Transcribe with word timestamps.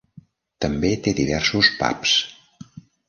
També 0.65 0.89
té 1.07 1.13
diversos 1.19 1.69
pubs. 1.83 2.17